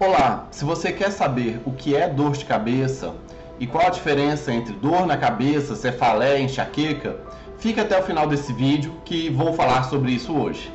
Olá, 0.00 0.48
se 0.50 0.64
você 0.64 0.90
quer 0.90 1.12
saber 1.12 1.60
o 1.64 1.70
que 1.70 1.94
é 1.94 2.08
dor 2.08 2.32
de 2.32 2.44
cabeça 2.44 3.14
e 3.60 3.66
qual 3.66 3.86
a 3.86 3.90
diferença 3.90 4.52
entre 4.52 4.74
dor 4.74 5.06
na 5.06 5.16
cabeça, 5.16 5.76
cefaleia 5.76 6.38
e 6.38 6.42
enxaqueca, 6.42 7.20
fique 7.58 7.78
até 7.78 7.96
o 7.96 8.02
final 8.02 8.26
desse 8.26 8.52
vídeo 8.52 8.92
que 9.04 9.30
vou 9.30 9.52
falar 9.52 9.84
sobre 9.84 10.10
isso 10.10 10.36
hoje. 10.36 10.72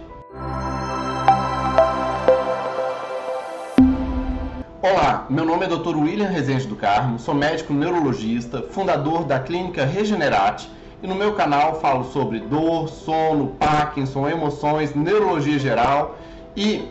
Olá, 4.82 5.28
meu 5.30 5.44
nome 5.44 5.66
é 5.66 5.68
Dr. 5.68 5.98
William 5.98 6.30
Rezende 6.30 6.66
do 6.66 6.78
Carmo, 6.78 7.20
sou 7.20 7.36
médico 7.36 7.74
neurologista, 7.74 8.64
fundador 8.72 9.26
da 9.26 9.38
clínica 9.38 9.84
Regenerate 9.84 10.72
e 11.04 11.08
no 11.08 11.14
meu 11.14 11.34
canal 11.34 11.82
falo 11.82 12.06
sobre 12.06 12.40
dor, 12.40 12.88
sono, 12.88 13.48
Parkinson, 13.60 14.30
emoções, 14.30 14.96
neurologia 14.96 15.60
geral 15.60 16.18
e 16.56 16.88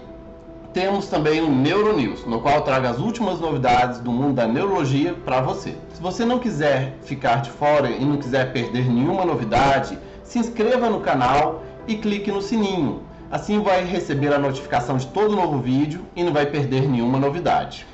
temos 0.73 1.07
também 1.07 1.41
o 1.41 1.51
Neuronews, 1.51 2.27
no 2.27 2.41
qual 2.41 2.61
trago 2.63 2.87
as 2.87 2.99
últimas 2.99 3.41
novidades 3.41 4.01
do 4.01 4.13
mundo 4.13 4.35
da 4.35 4.47
neurologia 4.47 5.15
para 5.15 5.41
você. 5.41 5.75
Se 5.95 6.01
você 6.01 6.25
não 6.25 6.39
quiser 6.39 6.97
ficar 7.05 7.41
de 7.41 7.51
fora 7.51 7.91
e 7.91 8.05
não 8.05 8.19
quiser 8.19 8.53
perder 8.53 8.87
nenhuma 8.87 9.25
novidade, 9.25 9.99
se 10.23 10.39
inscreva 10.39 10.91
no 10.91 11.01
canal 11.01 11.63
e 11.87 11.97
clique 11.97 12.31
no 12.31 12.43
sininho. 12.43 13.03
Assim 13.31 13.61
vai 13.61 13.85
receber 13.85 14.33
a 14.33 14.39
notificação 14.39 14.99
de 14.99 15.07
todo 15.07 15.35
novo 15.35 15.59
vídeo 15.59 16.05
e 16.15 16.23
não 16.23 16.33
vai 16.33 16.47
perder 16.47 16.89
nenhuma 16.89 17.19
novidade. 17.19 17.87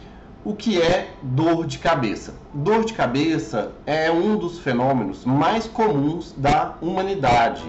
O 0.45 0.55
que 0.55 0.81
é 0.81 1.09
dor 1.23 1.67
de 1.67 1.79
cabeça? 1.79 2.35
Dor 2.53 2.85
de 2.85 2.93
cabeça 2.93 3.73
é 3.87 4.11
um 4.11 4.37
dos 4.37 4.59
fenômenos 4.59 5.25
mais 5.25 5.67
comuns 5.67 6.35
da 6.37 6.75
humanidade. 6.83 7.65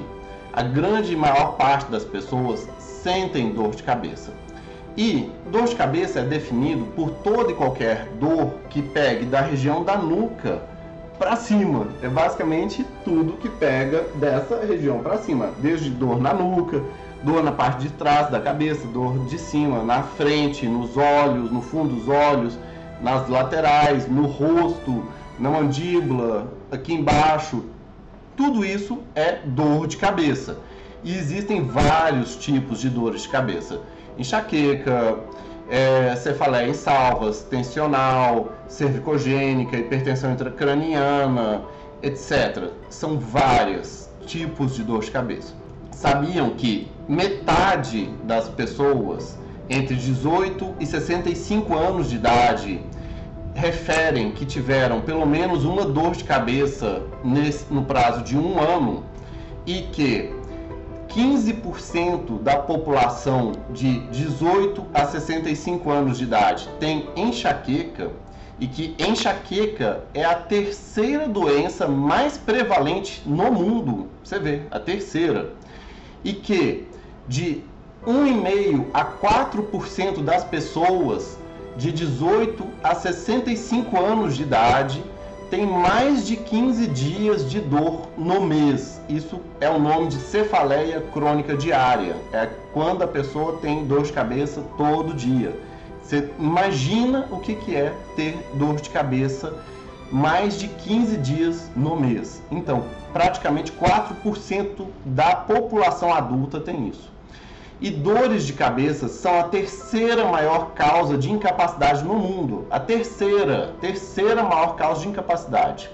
A 0.52 0.62
grande 0.62 1.16
maior 1.16 1.54
parte 1.58 1.90
das 1.92 2.04
pessoas 2.04 2.68
sentem 2.78 3.54
dor 3.54 3.76
de 3.76 3.84
cabeça. 3.84 4.45
E 4.98 5.30
dor 5.52 5.66
de 5.66 5.76
cabeça 5.76 6.22
é 6.22 6.24
definido 6.24 6.86
por 6.96 7.12
toda 7.12 7.52
e 7.52 7.56
qualquer 7.56 8.08
dor 8.18 8.54
que 8.70 8.82
pegue 8.82 9.26
da 9.26 9.42
região 9.42 9.84
da 9.84 9.98
nuca 9.98 10.62
para 11.20 11.36
cima. 11.36 11.88
É 12.02 12.08
basicamente 12.08 12.86
tudo 13.04 13.34
que 13.34 13.50
pega 13.50 14.06
dessa 14.16 14.66
região 14.66 15.00
para 15.00 15.18
cima, 15.18 15.52
desde 15.60 15.90
dor 15.90 16.22
na 16.22 16.34
nuca, 16.34 16.82
dor 17.24 17.44
na 17.44 17.52
parte 17.52 17.82
de 17.82 17.90
trás 17.90 18.30
da 18.30 18.40
cabeça, 18.40 18.88
dor 18.88 19.26
de 19.26 19.38
cima, 19.38 19.84
na 19.84 20.02
frente, 20.02 20.66
nos 20.66 20.96
olhos, 20.96 21.52
no 21.52 21.62
fundo 21.62 21.94
dos 21.94 22.08
olhos, 22.08 22.58
nas 23.02 23.28
laterais, 23.28 24.08
no 24.08 24.26
rosto, 24.26 25.04
na 25.38 25.50
mandíbula, 25.50 26.54
aqui 26.72 26.94
embaixo. 26.94 27.66
Tudo 28.38 28.64
isso 28.64 29.00
é 29.14 29.40
dor 29.44 29.88
de 29.88 29.98
cabeça. 29.98 30.58
E 31.04 31.14
existem 31.14 31.66
vários 31.66 32.38
tipos 32.38 32.80
de 32.80 32.90
dores 32.90 33.24
de 33.24 33.30
cabeça 33.30 33.82
enxaqueca, 34.18 35.18
é, 35.70 36.16
cefaleia 36.16 36.70
em 36.70 36.74
salvas, 36.74 37.42
tensional, 37.44 38.52
cervicogênica, 38.68 39.78
hipertensão 39.78 40.32
intracraniana, 40.32 41.64
etc. 42.04 42.70
São 42.90 43.20
vários 43.20 44.10
tipos 44.26 44.76
de 44.76 44.84
dor 44.84 45.02
de 45.02 45.12
cabeça. 45.12 45.54
Sabiam 45.92 46.52
que 46.52 46.92
metade 47.08 48.10
das 48.24 48.50
pessoas 48.50 49.38
entre 49.70 49.96
18 49.96 50.76
e 50.80 50.86
65 50.86 51.76
anos 51.76 52.10
de 52.10 52.16
idade 52.16 52.82
referem 53.56 54.32
que 54.32 54.46
tiveram 54.46 55.02
pelo 55.02 55.26
menos 55.26 55.64
uma 55.64 55.86
dor 55.86 56.12
de 56.12 56.24
cabeça 56.24 57.02
nesse, 57.24 57.74
no 57.74 57.86
prazo 57.86 58.22
de 58.22 58.38
um 58.38 58.60
ano 58.60 59.04
e 59.66 59.84
que 59.94 60.36
15% 61.16 62.42
da 62.42 62.58
população 62.58 63.54
de 63.70 64.00
18 64.10 64.86
a 64.94 65.06
65 65.08 65.90
anos 65.90 66.18
de 66.18 66.26
idade 66.26 66.68
tem 66.78 67.08
enxaqueca 67.16 68.12
e 68.60 68.68
que 68.68 68.94
enxaqueca 69.00 70.04
é 70.14 70.26
a 70.26 70.36
terceira 70.36 71.26
doença 71.26 71.88
mais 71.88 72.38
prevalente 72.38 73.24
no 73.26 73.50
mundo. 73.50 74.10
Você 74.22 74.40
vê, 74.40 74.64
a 74.70 74.78
terceira. 74.78 75.54
E 76.22 76.34
que 76.34 76.86
de 77.28 77.64
1,5 78.06 78.88
a 78.94 79.06
4% 79.06 80.22
das 80.22 80.44
pessoas 80.44 81.38
de 81.78 81.94
18 81.94 82.66
a 82.84 82.94
65 82.94 83.98
anos 83.98 84.36
de 84.36 84.44
idade 84.44 85.04
tem 85.50 85.66
mais 85.66 86.26
de 86.26 86.36
15 86.36 86.88
dias 86.88 87.50
de 87.50 87.60
dor 87.60 88.08
no 88.18 88.42
mês. 88.42 89.00
Isso 89.08 89.40
é 89.60 89.70
o 89.70 89.80
nome 89.80 90.08
de 90.08 90.16
cefaleia 90.16 91.02
crônica 91.14 91.56
diária. 91.56 92.16
É 92.34 92.50
quando 92.74 93.04
a 93.04 93.08
pessoa 93.08 93.58
tem 93.62 93.86
dor 93.86 94.04
de 94.04 94.12
cabeça 94.12 94.62
todo 94.78 95.14
dia. 95.14 95.58
Você 96.02 96.30
imagina 96.40 97.28
o 97.32 97.40
que, 97.40 97.56
que 97.56 97.76
é 97.76 97.94
ter 98.16 98.38
dor 98.56 98.76
de 98.76 98.90
cabeça 98.90 99.54
mais 100.12 100.60
de 100.60 100.68
15 100.68 101.18
dias 101.18 101.72
no 101.76 101.96
mês. 101.96 102.42
Então, 102.52 102.84
praticamente 103.12 103.72
4% 103.72 104.86
da 105.04 105.36
população 105.36 106.14
adulta 106.14 106.60
tem 106.60 106.88
isso. 106.88 107.15
E 107.82 107.90
dores 107.90 108.46
de 108.46 108.54
cabeça 108.54 109.10
são 109.10 109.38
a 109.38 109.44
terceira 109.44 110.24
maior 110.26 110.72
causa 110.72 111.18
de 111.18 111.30
incapacidade 111.30 112.04
no 112.04 112.14
mundo. 112.14 112.66
A 112.72 112.80
terceira, 112.80 113.74
terceira 113.82 114.44
maior 114.44 114.76
causa 114.76 115.02
de 115.02 115.10
incapacidade. 115.10 115.90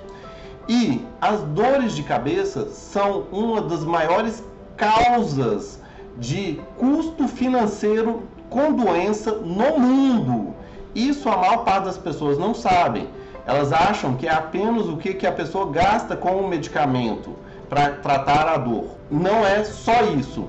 E 0.69 1.03
as 1.19 1.41
dores 1.41 1.95
de 1.95 2.03
cabeça 2.03 2.69
são 2.69 3.25
uma 3.31 3.61
das 3.61 3.83
maiores 3.83 4.43
causas 4.77 5.81
de 6.17 6.61
custo 6.77 7.27
financeiro 7.27 8.23
com 8.47 8.73
doença 8.73 9.31
no 9.31 9.79
mundo. 9.79 10.53
Isso 10.93 11.27
a 11.29 11.37
maior 11.37 11.63
parte 11.63 11.85
das 11.85 11.97
pessoas 11.97 12.37
não 12.37 12.53
sabem. 12.53 13.07
Elas 13.45 13.73
acham 13.73 14.15
que 14.15 14.27
é 14.27 14.31
apenas 14.31 14.87
o 14.87 14.97
que, 14.97 15.15
que 15.15 15.25
a 15.25 15.31
pessoa 15.31 15.71
gasta 15.71 16.15
com 16.15 16.35
o 16.35 16.47
medicamento 16.47 17.35
para 17.67 17.93
tratar 17.93 18.47
a 18.47 18.57
dor. 18.57 18.97
Não 19.09 19.43
é 19.43 19.63
só 19.63 20.03
isso 20.03 20.47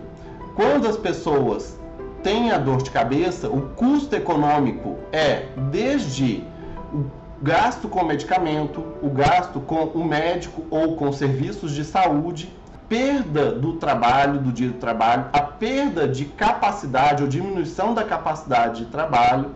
quando 0.55 0.87
as 0.87 0.97
pessoas 0.97 1.79
têm 2.23 2.51
a 2.51 2.59
dor 2.59 2.83
de 2.83 2.91
cabeça, 2.91 3.49
o 3.49 3.63
custo 3.75 4.15
econômico 4.15 4.97
é 5.11 5.47
desde 5.71 6.45
o 6.93 7.05
gasto 7.41 7.89
com 7.89 8.05
medicamento, 8.05 8.85
o 9.03 9.09
gasto 9.09 9.61
com 9.61 9.85
o 9.87 10.05
médico 10.05 10.63
ou 10.71 10.95
com 10.97 11.11
serviços 11.13 11.75
de 11.75 11.85
saúde, 11.85 12.53
perda 12.89 13.51
do 13.51 13.75
trabalho, 13.75 14.39
do 14.39 14.53
dia 14.53 14.69
do 14.69 14.79
trabalho, 14.79 15.27
a 15.33 15.41
perda 15.41 16.07
de 16.07 16.27
capacidade 16.27 17.23
ou 17.23 17.29
diminuição 17.29 17.95
da 17.95 18.05
capacidade 18.05 18.85
de 18.85 18.91
trabalho 18.91 19.51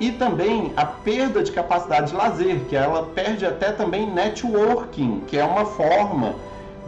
e 0.00 0.10
também 0.10 0.72
a 0.76 0.86
perda 0.86 1.42
de 1.42 1.52
capacidade 1.52 2.10
de 2.10 2.16
lazer, 2.16 2.60
que 2.68 2.74
ela 2.74 3.04
perde 3.14 3.44
até 3.44 3.72
também 3.72 4.10
networking, 4.10 5.20
que 5.26 5.36
é 5.36 5.44
uma 5.44 5.66
forma 5.66 6.34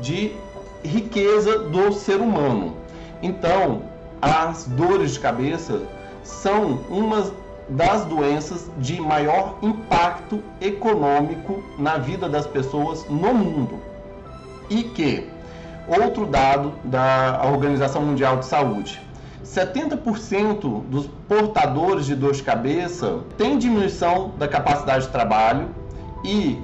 de 0.00 0.32
riqueza 0.82 1.58
do 1.58 1.92
ser 1.92 2.20
humano. 2.20 2.79
Então, 3.22 3.82
as 4.20 4.64
dores 4.64 5.12
de 5.12 5.20
cabeça 5.20 5.82
são 6.22 6.80
uma 6.88 7.30
das 7.68 8.04
doenças 8.04 8.68
de 8.78 9.00
maior 9.00 9.56
impacto 9.62 10.42
econômico 10.60 11.62
na 11.78 11.98
vida 11.98 12.28
das 12.28 12.46
pessoas 12.46 13.06
no 13.08 13.32
mundo. 13.32 13.78
E 14.68 14.82
que, 14.82 15.28
outro 15.86 16.26
dado 16.26 16.72
da 16.84 17.42
Organização 17.44 18.02
Mundial 18.02 18.38
de 18.38 18.46
Saúde, 18.46 19.00
70% 19.44 20.84
dos 20.84 21.08
portadores 21.28 22.06
de 22.06 22.14
dor 22.14 22.32
de 22.32 22.42
cabeça 22.42 23.20
têm 23.36 23.58
diminuição 23.58 24.32
da 24.38 24.46
capacidade 24.46 25.06
de 25.06 25.12
trabalho 25.12 25.68
e 26.24 26.60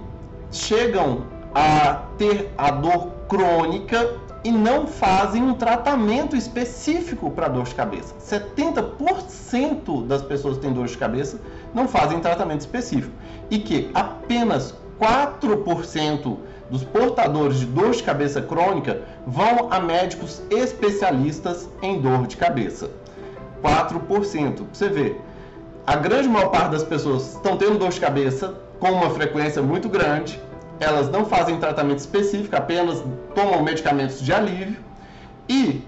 chegam 0.53 1.25
a 1.55 2.03
ter 2.19 2.53
a 2.57 2.71
dor 2.71 3.09
crônica 3.29 4.26
e 4.47 4.53
não 4.53 4.87
fazem 4.87 5.43
um 5.43 5.55
tratamento 5.55 6.37
específico 6.37 7.33
para 7.33 7.49
dor 7.49 7.65
de 7.65 7.75
cabeça. 7.75 8.15
70% 8.21 10.07
das 10.07 10.23
pessoas 10.23 10.55
que 10.55 10.63
têm 10.63 10.73
dor 10.73 10.87
de 10.87 10.97
cabeça 10.97 11.41
não 11.75 11.89
fazem 11.89 12.21
tratamento 12.21 12.61
específico. 12.61 13.13
E 13.51 13.59
que 13.59 13.91
apenas 13.93 14.73
4% 15.01 16.37
dos 16.71 16.85
portadores 16.85 17.59
de 17.59 17.67
dor 17.67 17.91
de 17.91 18.05
cabeça 18.05 18.41
crônica 18.41 19.03
vão 19.27 19.67
a 19.69 19.81
médicos 19.81 20.41
especialistas 20.49 21.69
em 21.83 22.01
dor 22.01 22.29
de 22.29 22.37
cabeça. 22.37 22.89
4%. 23.61 24.63
Você 24.73 24.89
vê, 24.89 25.17
a 25.85 25.97
grande 25.97 26.29
maior 26.29 26.51
parte 26.51 26.71
das 26.71 26.85
pessoas 26.85 27.35
estão 27.35 27.57
tendo 27.57 27.81
dor 27.81 27.91
de 27.91 27.99
cabeça 27.99 28.55
com 28.79 28.93
uma 28.93 29.11
frequência 29.11 29.61
muito 29.61 29.89
grande 29.89 30.41
elas 30.81 31.11
não 31.11 31.25
fazem 31.25 31.59
tratamento 31.59 31.99
específico, 31.99 32.57
apenas 32.57 33.03
tomam 33.35 33.63
medicamentos 33.63 34.21
de 34.21 34.33
alívio 34.33 34.77
e 35.49 35.83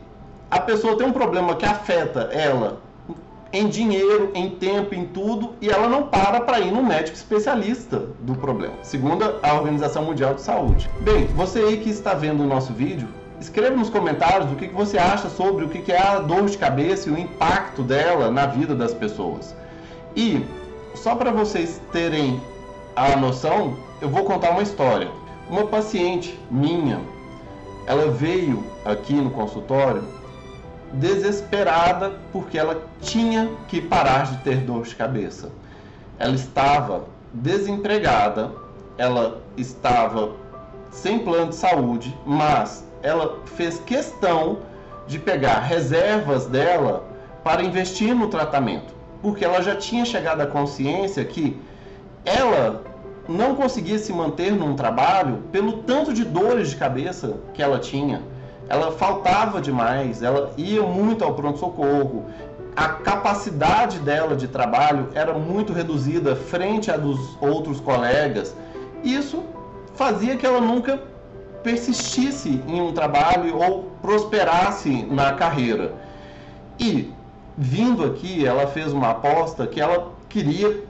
a 0.50 0.60
pessoa 0.60 0.96
tem 0.96 1.06
um 1.06 1.12
problema 1.12 1.54
que 1.56 1.66
afeta 1.66 2.20
ela 2.32 2.80
em 3.52 3.66
dinheiro, 3.68 4.30
em 4.34 4.50
tempo, 4.50 4.94
em 4.94 5.06
tudo, 5.06 5.54
e 5.60 5.70
ela 5.70 5.88
não 5.88 6.04
para 6.04 6.40
para 6.40 6.60
ir 6.60 6.70
no 6.70 6.82
médico 6.82 7.16
especialista 7.16 8.02
do 8.20 8.34
problema, 8.34 8.74
segundo 8.82 9.36
a 9.42 9.54
Organização 9.54 10.04
Mundial 10.04 10.34
de 10.34 10.42
Saúde. 10.42 10.88
Bem, 11.00 11.26
você 11.28 11.60
aí 11.60 11.78
que 11.78 11.88
está 11.88 12.12
vendo 12.12 12.42
o 12.42 12.46
nosso 12.46 12.72
vídeo, 12.72 13.08
escreva 13.40 13.76
nos 13.76 13.88
comentários 13.88 14.50
o 14.52 14.56
que 14.56 14.66
você 14.68 14.98
acha 14.98 15.30
sobre 15.30 15.64
o 15.64 15.68
que 15.68 15.90
é 15.90 16.00
a 16.00 16.18
dor 16.18 16.46
de 16.46 16.58
cabeça 16.58 17.08
e 17.08 17.12
o 17.12 17.18
impacto 17.18 17.82
dela 17.82 18.30
na 18.30 18.46
vida 18.46 18.74
das 18.74 18.92
pessoas. 18.92 19.54
E 20.14 20.44
só 20.94 21.14
para 21.14 21.30
vocês 21.30 21.80
terem 21.92 22.40
a 22.94 23.16
noção, 23.16 23.76
eu 24.00 24.08
vou 24.08 24.24
contar 24.24 24.50
uma 24.50 24.62
história. 24.62 25.10
Uma 25.50 25.66
paciente 25.66 26.38
minha, 26.50 27.00
ela 27.86 28.10
veio 28.10 28.62
aqui 28.84 29.14
no 29.14 29.30
consultório 29.30 30.04
desesperada 30.92 32.12
porque 32.32 32.58
ela 32.58 32.82
tinha 33.00 33.50
que 33.66 33.80
parar 33.80 34.26
de 34.26 34.38
ter 34.38 34.58
dor 34.58 34.82
de 34.82 34.94
cabeça. 34.94 35.50
Ela 36.18 36.34
estava 36.34 37.04
desempregada, 37.32 38.52
ela 38.96 39.40
estava 39.56 40.32
sem 40.90 41.18
plano 41.18 41.50
de 41.50 41.56
saúde, 41.56 42.16
mas 42.26 42.86
ela 43.02 43.38
fez 43.56 43.78
questão 43.80 44.58
de 45.06 45.18
pegar 45.18 45.60
reservas 45.60 46.46
dela 46.46 47.04
para 47.44 47.62
investir 47.62 48.14
no 48.14 48.28
tratamento, 48.28 48.94
porque 49.22 49.44
ela 49.44 49.62
já 49.62 49.76
tinha 49.76 50.04
chegado 50.04 50.40
à 50.40 50.46
consciência 50.46 51.24
que 51.24 51.58
ela 52.24 52.82
não 53.28 53.54
conseguia 53.54 53.98
se 53.98 54.12
manter 54.12 54.52
num 54.52 54.74
trabalho 54.74 55.42
pelo 55.52 55.82
tanto 55.82 56.14
de 56.14 56.24
dores 56.24 56.70
de 56.70 56.76
cabeça 56.76 57.36
que 57.52 57.62
ela 57.62 57.78
tinha. 57.78 58.22
Ela 58.68 58.92
faltava 58.92 59.60
demais, 59.60 60.22
ela 60.22 60.52
ia 60.56 60.82
muito 60.82 61.24
ao 61.24 61.34
pronto-socorro, 61.34 62.26
a 62.78 62.88
capacidade 62.88 63.98
dela 63.98 64.36
de 64.36 64.46
trabalho 64.46 65.08
era 65.12 65.34
muito 65.34 65.72
reduzida 65.72 66.36
frente 66.36 66.90
à 66.90 66.96
dos 66.96 67.36
outros 67.40 67.80
colegas. 67.80 68.54
Isso 69.02 69.42
fazia 69.94 70.36
que 70.36 70.46
ela 70.46 70.60
nunca 70.60 71.02
persistisse 71.62 72.62
em 72.68 72.80
um 72.80 72.92
trabalho 72.92 73.58
ou 73.58 73.90
prosperasse 74.00 75.02
na 75.10 75.32
carreira. 75.32 75.92
E 76.78 77.12
vindo 77.56 78.04
aqui, 78.04 78.46
ela 78.46 78.68
fez 78.68 78.92
uma 78.92 79.10
aposta 79.10 79.66
que 79.66 79.80
ela 79.80 80.12
queria 80.28 80.84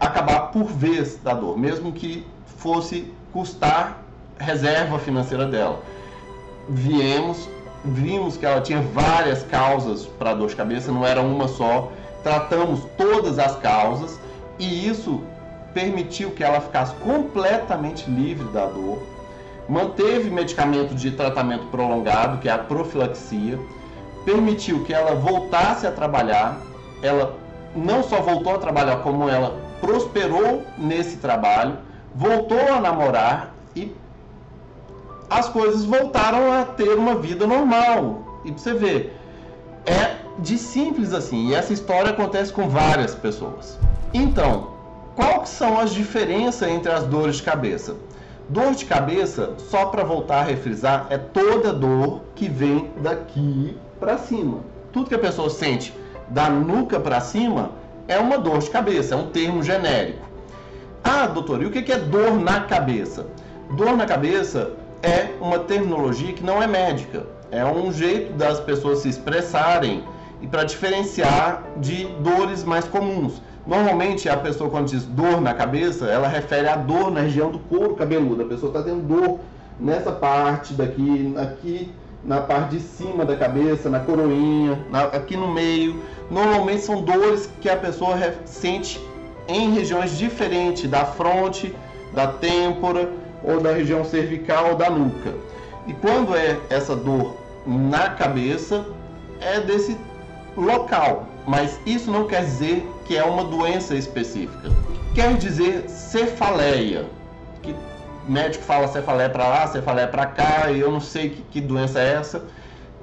acabar 0.00 0.50
por 0.50 0.64
vez 0.64 1.18
da 1.22 1.34
dor, 1.34 1.58
mesmo 1.58 1.92
que 1.92 2.26
fosse 2.56 3.12
custar 3.32 4.02
reserva 4.38 4.98
financeira 4.98 5.46
dela. 5.46 5.80
Viemos, 6.68 7.48
vimos 7.84 8.36
que 8.38 8.46
ela 8.46 8.62
tinha 8.62 8.80
várias 8.80 9.44
causas 9.44 10.06
para 10.06 10.34
dor 10.34 10.48
de 10.48 10.56
cabeça, 10.56 10.90
não 10.90 11.06
era 11.06 11.20
uma 11.20 11.46
só. 11.46 11.92
Tratamos 12.22 12.80
todas 12.96 13.38
as 13.38 13.56
causas 13.56 14.18
e 14.58 14.88
isso 14.88 15.22
permitiu 15.74 16.30
que 16.30 16.42
ela 16.42 16.60
ficasse 16.60 16.94
completamente 16.96 18.10
livre 18.10 18.48
da 18.48 18.66
dor. 18.66 18.98
Manteve 19.68 20.30
medicamento 20.30 20.94
de 20.94 21.12
tratamento 21.12 21.66
prolongado, 21.66 22.38
que 22.38 22.48
é 22.48 22.52
a 22.52 22.58
profilaxia, 22.58 23.58
permitiu 24.24 24.82
que 24.84 24.92
ela 24.92 25.14
voltasse 25.14 25.86
a 25.86 25.92
trabalhar. 25.92 26.60
Ela 27.02 27.36
não 27.74 28.02
só 28.02 28.20
voltou 28.20 28.54
a 28.54 28.58
trabalhar, 28.58 28.96
como 28.96 29.28
ela 29.28 29.69
prosperou 29.80 30.62
nesse 30.76 31.16
trabalho, 31.16 31.78
voltou 32.14 32.60
a 32.72 32.80
namorar 32.80 33.54
e 33.74 33.94
as 35.28 35.48
coisas 35.48 35.84
voltaram 35.84 36.52
a 36.52 36.64
ter 36.64 36.96
uma 36.96 37.14
vida 37.14 37.46
normal. 37.46 38.42
E 38.44 38.52
pra 38.52 38.60
você 38.60 38.74
ver, 38.74 39.16
é 39.86 40.16
de 40.38 40.58
simples 40.58 41.12
assim. 41.12 41.48
E 41.48 41.54
essa 41.54 41.72
história 41.72 42.10
acontece 42.10 42.52
com 42.52 42.68
várias 42.68 43.14
pessoas. 43.14 43.78
Então, 44.12 44.70
quais 45.14 45.48
são 45.48 45.78
as 45.78 45.92
diferenças 45.92 46.68
entre 46.68 46.90
as 46.90 47.04
dores 47.04 47.36
de 47.36 47.42
cabeça? 47.42 47.96
Dor 48.48 48.74
de 48.74 48.84
cabeça, 48.84 49.54
só 49.70 49.86
para 49.86 50.02
voltar 50.02 50.40
a 50.40 50.44
refrisar, 50.44 51.06
é 51.08 51.16
toda 51.16 51.72
dor 51.72 52.22
que 52.34 52.48
vem 52.48 52.90
daqui 52.96 53.76
para 54.00 54.18
cima. 54.18 54.58
Tudo 54.92 55.08
que 55.08 55.14
a 55.14 55.18
pessoa 55.20 55.48
sente 55.48 55.94
da 56.28 56.50
nuca 56.50 56.98
para 56.98 57.20
cima 57.20 57.70
é 58.08 58.18
uma 58.18 58.38
dor 58.38 58.58
de 58.58 58.70
cabeça, 58.70 59.14
é 59.14 59.18
um 59.18 59.28
termo 59.28 59.62
genérico. 59.62 60.28
Ah, 61.02 61.26
doutor, 61.26 61.62
e 61.62 61.66
o 61.66 61.70
que 61.70 61.90
é 61.90 61.98
dor 61.98 62.38
na 62.38 62.60
cabeça? 62.60 63.26
Dor 63.76 63.96
na 63.96 64.06
cabeça 64.06 64.72
é 65.02 65.30
uma 65.40 65.58
terminologia 65.60 66.32
que 66.32 66.44
não 66.44 66.62
é 66.62 66.66
médica. 66.66 67.26
É 67.50 67.64
um 67.64 67.92
jeito 67.92 68.32
das 68.34 68.60
pessoas 68.60 69.00
se 69.00 69.08
expressarem 69.08 70.04
e 70.40 70.46
para 70.46 70.64
diferenciar 70.64 71.62
de 71.78 72.04
dores 72.20 72.64
mais 72.64 72.84
comuns. 72.84 73.42
Normalmente 73.66 74.28
a 74.28 74.36
pessoa 74.36 74.70
quando 74.70 74.88
diz 74.88 75.04
dor 75.04 75.40
na 75.40 75.54
cabeça, 75.54 76.06
ela 76.06 76.28
refere 76.28 76.68
à 76.68 76.76
dor 76.76 77.10
na 77.10 77.20
região 77.20 77.50
do 77.50 77.58
couro 77.58 77.94
cabeludo. 77.94 78.42
A 78.42 78.46
pessoa 78.46 78.70
está 78.70 78.82
tendo 78.82 79.02
dor 79.02 79.40
nessa 79.78 80.12
parte 80.12 80.74
daqui, 80.74 81.34
aqui 81.36 81.90
na 82.24 82.40
parte 82.40 82.76
de 82.76 82.80
cima 82.80 83.24
da 83.24 83.36
cabeça, 83.36 83.88
na 83.88 84.00
coroinha, 84.00 84.78
na, 84.90 85.04
aqui 85.04 85.36
no 85.36 85.48
meio. 85.48 86.02
Normalmente 86.30 86.82
são 86.82 87.02
dores 87.02 87.50
que 87.60 87.68
a 87.68 87.76
pessoa 87.76 88.16
sente 88.44 89.00
em 89.48 89.72
regiões 89.72 90.16
diferentes 90.16 90.88
da 90.88 91.04
fronte, 91.04 91.74
da 92.12 92.26
têmpora 92.26 93.10
ou 93.42 93.60
da 93.60 93.72
região 93.72 94.04
cervical 94.04 94.70
ou 94.70 94.76
da 94.76 94.90
nuca. 94.90 95.34
E 95.86 95.92
quando 95.94 96.36
é 96.36 96.58
essa 96.68 96.94
dor 96.94 97.36
na 97.66 98.10
cabeça, 98.10 98.84
é 99.40 99.60
desse 99.60 99.96
local, 100.56 101.26
mas 101.46 101.78
isso 101.86 102.10
não 102.10 102.26
quer 102.26 102.44
dizer 102.44 102.86
que 103.04 103.16
é 103.16 103.24
uma 103.24 103.44
doença 103.44 103.94
específica. 103.94 104.70
Quer 105.14 105.36
dizer 105.36 105.88
cefaleia, 105.88 107.06
que 107.62 107.74
médico 108.28 108.64
fala 108.64 108.88
cefaleia 108.88 109.30
para 109.30 109.48
lá, 109.48 109.66
cefaleia 109.66 110.08
para 110.08 110.26
cá, 110.26 110.70
e 110.70 110.80
eu 110.80 110.90
não 110.90 111.00
sei 111.00 111.30
que, 111.30 111.42
que, 111.42 111.60
doença 111.60 112.00
é 112.00 112.14
essa. 112.14 112.44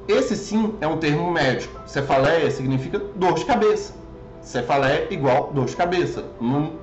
Esse 0.08 0.36
sim 0.36 0.76
é 0.80 0.88
um 0.88 0.98
termo 0.98 1.32
médico. 1.32 1.80
Cefaleia 1.86 2.50
significa 2.50 3.00
dor 3.16 3.34
de 3.34 3.46
cabeça. 3.46 3.94
Cefaleia 4.42 5.08
igual 5.12 5.52
dor 5.54 5.66
de 5.66 5.76
cabeça. 5.76 6.24
Não 6.40 6.74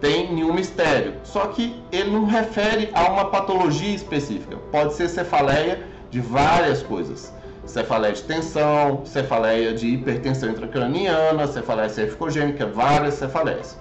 tem 0.00 0.34
nenhum 0.34 0.52
mistério. 0.52 1.14
Só 1.24 1.46
que 1.46 1.82
ele 1.90 2.10
não 2.10 2.26
refere 2.26 2.90
a 2.92 3.10
uma 3.10 3.30
patologia 3.30 3.94
específica. 3.94 4.58
Pode 4.70 4.92
ser 4.94 5.08
cefaleia 5.08 5.82
de 6.10 6.20
várias 6.20 6.82
coisas. 6.82 7.32
Cefaleia 7.64 8.12
de 8.12 8.22
tensão, 8.24 9.06
cefaleia 9.06 9.72
de 9.72 9.86
hipertensão 9.88 10.50
intracraniana, 10.50 11.46
cefaleia 11.46 11.88
cervicogênica, 11.88 12.66
várias 12.66 13.14
cefaleias. 13.14 13.78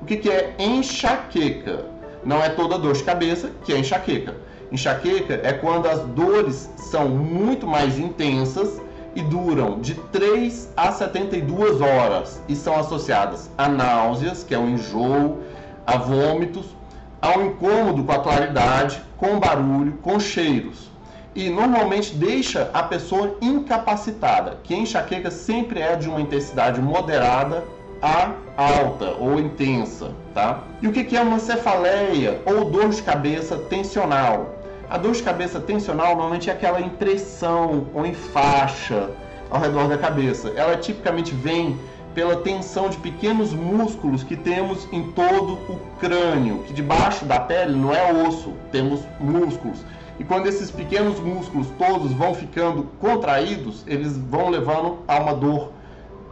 O 0.00 0.06
que, 0.06 0.16
que 0.16 0.30
é 0.30 0.54
enxaqueca? 0.58 1.97
Não 2.24 2.42
é 2.42 2.48
toda 2.48 2.78
dor 2.78 2.94
de 2.94 3.02
cabeça 3.02 3.50
que 3.64 3.72
é 3.72 3.78
enxaqueca. 3.78 4.34
Enxaqueca 4.70 5.40
é 5.42 5.52
quando 5.52 5.88
as 5.88 6.00
dores 6.00 6.68
são 6.76 7.08
muito 7.08 7.66
mais 7.66 7.98
intensas 7.98 8.80
e 9.14 9.22
duram 9.22 9.80
de 9.80 9.94
3 9.94 10.72
a 10.76 10.92
72 10.92 11.80
horas 11.80 12.42
e 12.48 12.54
são 12.54 12.78
associadas 12.78 13.50
a 13.56 13.68
náuseas, 13.68 14.44
que 14.44 14.54
é 14.54 14.58
um 14.58 14.70
enjoo, 14.70 15.38
a 15.86 15.96
vômitos, 15.96 16.76
ao 17.20 17.42
incômodo 17.42 18.04
com 18.04 18.12
a 18.12 18.18
claridade, 18.20 19.00
com 19.16 19.40
barulho, 19.40 19.94
com 20.02 20.20
cheiros. 20.20 20.90
E 21.34 21.48
normalmente 21.48 22.14
deixa 22.14 22.70
a 22.74 22.82
pessoa 22.82 23.36
incapacitada, 23.40 24.58
que 24.62 24.74
a 24.74 24.78
enxaqueca 24.78 25.30
sempre 25.30 25.80
é 25.80 25.96
de 25.96 26.08
uma 26.08 26.20
intensidade 26.20 26.80
moderada 26.80 27.64
a 28.02 28.32
alta 28.56 29.16
ou 29.18 29.38
intensa, 29.38 30.12
tá? 30.34 30.62
E 30.80 30.88
o 30.88 30.92
que 30.92 31.16
é 31.16 31.20
uma 31.20 31.38
cefaleia 31.38 32.40
ou 32.46 32.66
dor 32.66 32.88
de 32.90 33.02
cabeça 33.02 33.56
tensional? 33.56 34.54
A 34.88 34.96
dor 34.96 35.12
de 35.12 35.22
cabeça 35.22 35.60
tensional 35.60 36.08
normalmente 36.08 36.48
é 36.48 36.52
aquela 36.52 36.80
impressão 36.80 37.86
ou 37.92 38.06
em 38.06 38.14
faixa 38.14 39.10
ao 39.50 39.60
redor 39.60 39.88
da 39.88 39.98
cabeça. 39.98 40.52
Ela 40.56 40.76
tipicamente 40.76 41.34
vem 41.34 41.78
pela 42.14 42.36
tensão 42.36 42.88
de 42.88 42.96
pequenos 42.96 43.52
músculos 43.52 44.22
que 44.24 44.34
temos 44.34 44.88
em 44.92 45.12
todo 45.12 45.52
o 45.68 45.78
crânio, 46.00 46.64
que 46.66 46.72
debaixo 46.72 47.24
da 47.24 47.38
pele 47.38 47.76
não 47.76 47.94
é 47.94 48.12
osso, 48.12 48.54
temos 48.72 49.02
músculos. 49.20 49.84
E 50.18 50.24
quando 50.24 50.46
esses 50.46 50.70
pequenos 50.70 51.20
músculos 51.20 51.68
todos 51.78 52.12
vão 52.12 52.34
ficando 52.34 52.84
contraídos, 53.00 53.84
eles 53.86 54.16
vão 54.16 54.48
levando 54.48 54.98
a 55.06 55.18
uma 55.18 55.34
dor 55.34 55.70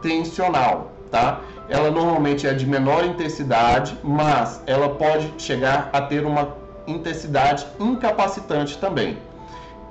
tensional, 0.01 0.91
tá? 1.09 1.41
ela 1.69 1.91
normalmente 1.91 2.47
é 2.47 2.53
de 2.53 2.65
menor 2.65 3.05
intensidade, 3.05 3.97
mas 4.03 4.61
ela 4.65 4.89
pode 4.89 5.33
chegar 5.37 5.89
a 5.91 6.01
ter 6.01 6.25
uma 6.25 6.55
intensidade 6.85 7.65
incapacitante 7.79 8.77
também. 8.77 9.17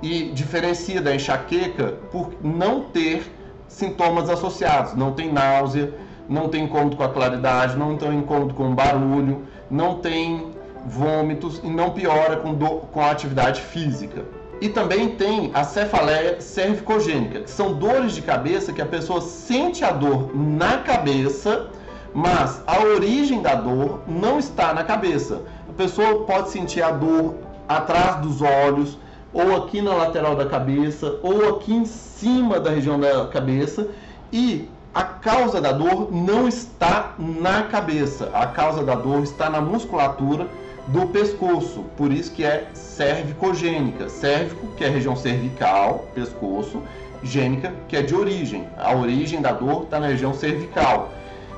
E 0.01 0.31
diferencia 0.31 1.01
da 1.01 1.13
enxaqueca 1.13 1.95
por 2.11 2.31
não 2.43 2.81
ter 2.81 3.31
sintomas 3.67 4.29
associados, 4.29 4.95
não 4.95 5.11
tem 5.13 5.31
náusea, 5.31 5.93
não 6.27 6.49
tem 6.49 6.63
incômodo 6.63 6.95
com 6.95 7.03
a 7.03 7.09
claridade, 7.09 7.77
não 7.77 7.95
tem 7.95 8.15
incômodo 8.15 8.53
com 8.53 8.73
barulho, 8.73 9.43
não 9.69 9.95
tem 9.95 10.51
vômitos 10.85 11.59
e 11.63 11.67
não 11.67 11.91
piora 11.91 12.37
com, 12.37 12.53
do, 12.53 12.67
com 12.67 13.01
a 13.01 13.11
atividade 13.11 13.61
física. 13.61 14.25
E 14.59 14.69
também 14.69 15.09
tem 15.09 15.51
a 15.53 15.63
cefaleia 15.63 16.41
cervicogênica, 16.41 17.41
que 17.41 17.51
são 17.51 17.73
dores 17.73 18.13
de 18.13 18.21
cabeça 18.21 18.73
que 18.73 18.81
a 18.81 18.85
pessoa 18.85 19.21
sente 19.21 19.83
a 19.83 19.91
dor 19.91 20.31
na 20.35 20.79
cabeça, 20.79 21.67
mas 22.13 22.61
a 22.65 22.79
origem 22.81 23.41
da 23.41 23.53
dor 23.53 24.01
não 24.07 24.39
está 24.39 24.73
na 24.73 24.83
cabeça. 24.83 25.43
A 25.69 25.73
pessoa 25.73 26.25
pode 26.25 26.49
sentir 26.49 26.81
a 26.81 26.89
dor 26.89 27.35
atrás 27.69 28.15
dos 28.17 28.41
olhos, 28.41 28.97
ou 29.31 29.55
aqui 29.57 29.81
na 29.81 29.93
lateral 29.93 30.35
da 30.35 30.47
cabeça, 30.47 31.19
ou 31.21 31.49
aqui 31.49 31.73
em 31.73 31.85
cima 31.85 32.59
da 32.59 32.71
região 32.71 32.99
da 32.99 33.27
cabeça, 33.27 33.87
e 34.31 34.67
a 34.93 35.03
causa 35.03 35.61
da 35.61 35.71
dor 35.71 36.11
não 36.11 36.47
está 36.47 37.13
na 37.19 37.63
cabeça, 37.63 38.31
a 38.33 38.47
causa 38.47 38.83
da 38.83 38.95
dor 38.95 39.21
está 39.21 39.47
na 39.47 39.61
musculatura 39.61 40.47
do 40.87 41.07
pescoço, 41.07 41.83
por 41.97 42.11
isso 42.11 42.31
que 42.31 42.43
é 42.43 42.67
cervicogênica. 42.73 44.09
Cérvico, 44.09 44.67
que 44.77 44.83
é 44.83 44.89
região 44.89 45.15
cervical, 45.15 46.07
pescoço, 46.13 46.81
gênica, 47.21 47.73
que 47.87 47.97
é 47.97 48.01
de 48.01 48.15
origem. 48.15 48.67
A 48.77 48.95
origem 48.95 49.41
da 49.41 49.51
dor 49.51 49.83
está 49.83 49.99
na 49.99 50.07
região 50.07 50.33
cervical. 50.33 51.11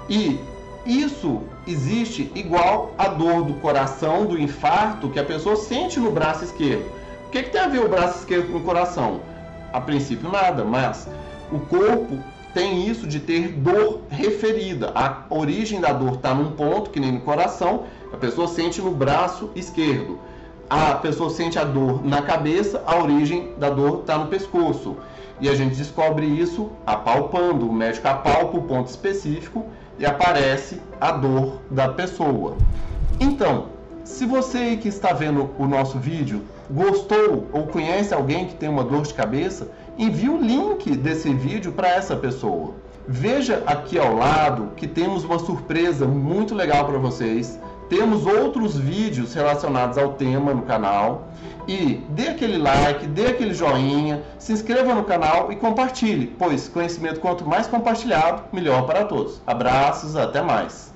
E 0.10 0.40
isso 0.86 1.42
existe 1.68 2.32
igual 2.34 2.94
a 2.98 3.08
dor 3.08 3.44
do 3.44 3.54
coração, 3.56 4.26
do 4.26 4.40
infarto, 4.40 5.10
que 5.10 5.20
a 5.20 5.24
pessoa 5.24 5.56
sente 5.56 6.00
no 6.00 6.12
braço 6.12 6.46
esquerdo. 6.46 6.90
O 7.28 7.30
que, 7.30 7.44
que 7.44 7.52
tem 7.52 7.62
a 7.62 7.68
ver 7.68 7.86
o 7.86 7.90
braço 7.90 8.20
esquerdo 8.20 8.52
com 8.52 8.58
o 8.58 8.64
coração? 8.64 9.22
A 9.72 9.80
princípio, 9.80 10.32
nada, 10.32 10.66
mas 10.66 11.08
o 11.52 11.60
corpo 11.60 12.18
tem 12.54 12.88
isso 12.88 13.08
de 13.08 13.20
ter 13.20 13.50
dor 13.50 14.02
referida. 14.10 14.92
A 14.96 15.26
origem 15.30 15.80
da 15.80 15.94
dor 15.94 16.14
está 16.14 16.34
num 16.34 16.52
ponto, 16.52 16.90
que 16.90 17.00
nem 17.00 17.12
no 17.12 17.22
coração, 17.22 17.84
a 18.12 18.18
pessoa 18.18 18.48
sente 18.48 18.82
no 18.82 18.92
braço 18.92 19.52
esquerdo. 19.56 20.20
A 20.70 20.96
pessoa 20.96 21.30
sente 21.30 21.58
a 21.58 21.64
dor 21.64 22.06
na 22.06 22.22
cabeça, 22.22 22.84
a 22.86 22.98
origem 22.98 23.54
da 23.58 23.70
dor 23.70 24.02
está 24.02 24.18
no 24.18 24.28
pescoço. 24.28 24.98
E 25.42 25.48
a 25.48 25.56
gente 25.56 25.76
descobre 25.76 26.26
isso 26.26 26.70
apalpando. 26.86 27.68
O 27.68 27.74
médico 27.74 28.08
apalpa 28.08 28.58
o 28.58 28.64
ponto 28.64 28.88
específico 28.88 29.66
e 29.98 30.06
aparece 30.06 30.82
a 31.00 31.12
dor 31.12 31.60
da 31.72 31.90
pessoa. 31.90 32.58
Então, 33.20 33.68
se 34.04 34.26
você 34.26 34.76
que 34.78 34.88
está 34.88 35.14
vendo 35.14 35.50
o 35.58 35.66
nosso 35.66 35.98
vídeo 35.98 36.42
gostou 36.70 37.48
ou 37.52 37.68
conhece 37.68 38.14
alguém 38.14 38.46
que 38.48 38.56
tem 38.56 38.70
uma 38.70 38.84
dor 38.84 39.02
de 39.02 39.14
cabeça, 39.14 39.68
envie 39.98 40.30
o 40.30 40.38
link 40.38 40.96
desse 40.96 41.34
vídeo 41.34 41.72
para 41.72 41.90
essa 41.90 42.16
pessoa. 42.16 42.76
Veja 43.08 43.64
aqui 43.66 43.98
ao 43.98 44.16
lado 44.16 44.72
que 44.76 44.88
temos 44.88 45.24
uma 45.24 45.40
surpresa 45.40 46.06
muito 46.06 46.54
legal 46.54 46.86
para 46.86 46.98
vocês. 47.00 47.60
Temos 47.90 48.26
outros 48.28 48.78
vídeos 48.78 49.34
relacionados 49.34 49.98
ao 49.98 50.14
tema 50.14 50.54
no 50.54 50.62
canal. 50.62 51.28
E 51.68 52.04
dê 52.10 52.30
aquele 52.30 52.58
like, 52.58 53.06
dê 53.08 53.28
aquele 53.28 53.54
joinha, 53.54 54.24
se 54.40 54.54
inscreva 54.54 54.94
no 54.96 55.04
canal 55.04 55.52
e 55.52 55.56
compartilhe, 55.56 56.28
pois 56.38 56.68
conhecimento 56.68 57.20
quanto 57.20 57.48
mais 57.48 57.68
compartilhado, 57.68 58.44
melhor 58.52 58.88
para 58.88 59.06
todos. 59.06 59.42
Abraços, 59.46 60.16
até 60.16 60.42
mais. 60.42 60.92